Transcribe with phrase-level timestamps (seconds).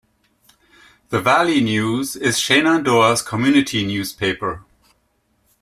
[1.09, 4.65] The Valley News is Shenandoah's community newspaper.